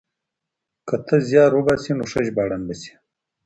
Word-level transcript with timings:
که 0.87 0.95
ته 1.07 1.15
زيار 1.27 1.51
وباسې 1.55 1.91
نو 1.97 2.03
ښه 2.11 2.19
ژباړن 2.27 2.61
به 2.67 2.75
شې. 2.81 2.93